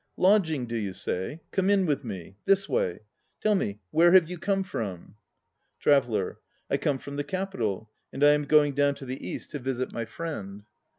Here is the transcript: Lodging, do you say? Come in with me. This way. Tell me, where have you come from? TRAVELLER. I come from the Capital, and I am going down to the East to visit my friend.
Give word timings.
Lodging, 0.17 0.65
do 0.65 0.75
you 0.75 0.93
say? 0.93 1.41
Come 1.51 1.69
in 1.69 1.85
with 1.85 2.03
me. 2.03 2.35
This 2.45 2.67
way. 2.67 3.01
Tell 3.39 3.53
me, 3.53 3.81
where 3.91 4.13
have 4.13 4.31
you 4.31 4.39
come 4.39 4.63
from? 4.63 5.13
TRAVELLER. 5.79 6.39
I 6.71 6.77
come 6.77 6.97
from 6.97 7.17
the 7.17 7.23
Capital, 7.23 7.87
and 8.11 8.23
I 8.23 8.31
am 8.31 8.45
going 8.45 8.73
down 8.73 8.95
to 8.95 9.05
the 9.05 9.23
East 9.23 9.51
to 9.51 9.59
visit 9.59 9.91
my 9.93 10.05
friend. 10.05 10.63